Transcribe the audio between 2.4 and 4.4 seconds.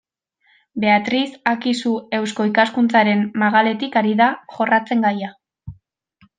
Ikaskuntzaren magaletik ari da